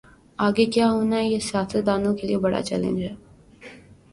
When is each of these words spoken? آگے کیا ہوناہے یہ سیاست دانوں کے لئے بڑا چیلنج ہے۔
آگے 0.45 0.65
کیا 0.73 0.87
ہوناہے 0.91 1.25
یہ 1.27 1.39
سیاست 1.49 1.85
دانوں 1.87 2.13
کے 2.17 2.23
لئے 2.27 2.37
بڑا 2.43 2.61
چیلنج 2.67 2.99
ہے۔ 3.03 3.13